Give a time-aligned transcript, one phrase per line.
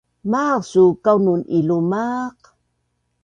[0.31, 2.39] Maaq suu kaunun ilumaq?